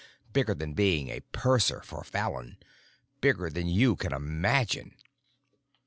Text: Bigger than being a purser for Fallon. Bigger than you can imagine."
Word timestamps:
Bigger 0.33 0.55
than 0.55 0.73
being 0.73 1.09
a 1.09 1.19
purser 1.31 1.79
for 1.83 2.03
Fallon. 2.03 2.57
Bigger 3.21 3.51
than 3.51 3.67
you 3.67 3.95
can 3.95 4.11
imagine." 4.11 4.95